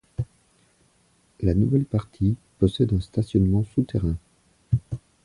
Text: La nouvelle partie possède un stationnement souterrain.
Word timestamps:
La 1.41 1.53
nouvelle 1.53 1.85
partie 1.85 2.35
possède 2.57 2.91
un 2.91 2.99
stationnement 2.99 3.63
souterrain. 3.75 4.17